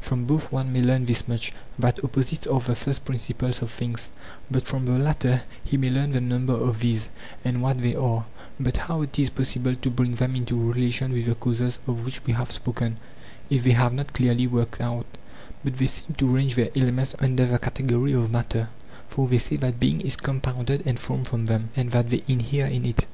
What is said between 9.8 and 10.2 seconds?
bring